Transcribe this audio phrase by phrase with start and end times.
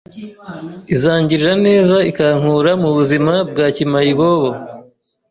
[0.95, 4.49] izangirira neza ikankura mu buzima bwa kimayibobo